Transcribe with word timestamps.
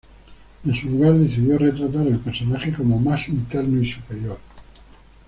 En 0.65 0.73
su 0.73 0.89
lugar, 0.89 1.13
decidió 1.13 1.59
retratar 1.59 2.07
al 2.07 2.17
personaje 2.17 2.73
como 2.73 2.97
"más 2.99 3.29
interno 3.29 3.79
y 3.79 3.87
superior". 3.87 4.39